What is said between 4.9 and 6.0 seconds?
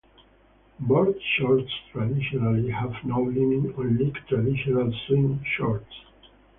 swim shorts.